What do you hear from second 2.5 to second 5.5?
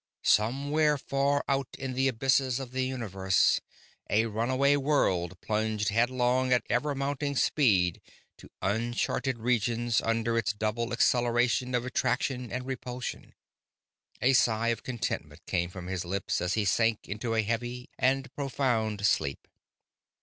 of the universe, a runaway world